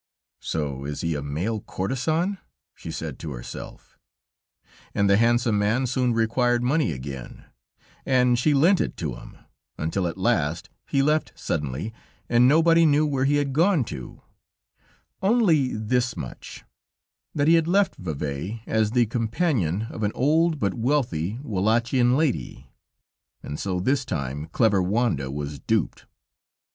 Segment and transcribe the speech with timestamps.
[0.39, 2.39] "So he is a male courtesan,"
[2.73, 3.99] she said to herself;
[4.95, 7.45] and the handsome man soon required money again,
[8.03, 9.37] and she lent it to him,
[9.77, 11.93] until at last he left suddenly,
[12.27, 14.23] and nobody knew where he had gone to;
[15.21, 16.63] only this much,
[17.35, 22.71] that he had left Vevey as the companion of an old but wealthy Wallachian lady;
[23.43, 26.07] and so this time, clever Wanda was duped.